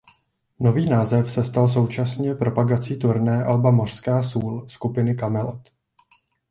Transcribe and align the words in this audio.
Nový 0.59 0.85
název 0.89 1.31
se 1.31 1.43
stal 1.43 1.67
současně 1.69 2.35
propagací 2.35 2.99
turné 2.99 3.43
alba 3.43 3.71
Mořská 3.71 4.23
sůl 4.23 4.65
skupiny 4.67 5.15
Kamelot. 5.15 5.69